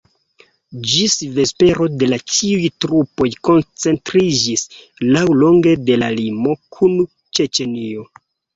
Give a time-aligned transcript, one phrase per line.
[0.93, 4.65] Ĝis vespero de la ĉiuj trupoj koncentriĝis
[5.13, 7.01] laŭlonge de la limo kun
[7.37, 8.11] Ĉeĉenio.